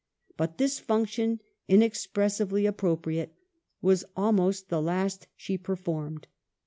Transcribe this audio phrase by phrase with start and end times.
[0.35, 3.35] But this function, in ykTioria expressibly appropriate,
[3.83, 6.25] was almost the last she performed.